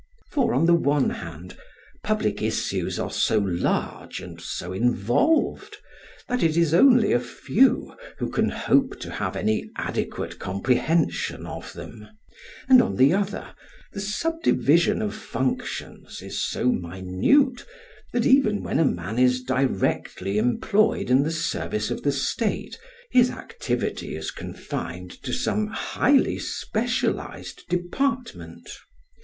[0.31, 1.55] For, on the one hand,
[2.01, 5.77] public issues are so large and so involved
[6.27, 11.73] that it is only a few who can hope to have any adequate comprehension of
[11.73, 12.07] them;
[12.67, 13.53] and on the other,
[13.93, 17.63] the subdivision of functions is so minute
[18.11, 22.75] that even when a man is directly employed in the service of the state
[23.11, 28.67] his activity is confined to some highly specialised department.